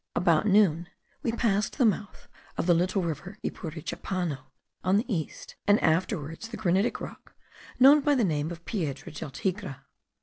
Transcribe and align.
About 0.15 0.47
noon 0.47 0.89
we 1.21 1.31
passed 1.31 1.77
the 1.77 1.85
mouth 1.85 2.27
of 2.57 2.65
the 2.65 2.73
little 2.73 3.03
river 3.03 3.37
Ipurichapano 3.43 4.45
on 4.83 4.97
the 4.97 5.13
east, 5.15 5.55
and 5.67 5.79
afterwards 5.83 6.47
the 6.47 6.57
granitic 6.57 6.99
rock, 6.99 7.35
known 7.77 8.01
by 8.01 8.15
the 8.15 8.23
name 8.23 8.49
of 8.49 8.65
Piedra 8.65 9.11
del 9.11 9.29
Tigre. 9.29 9.85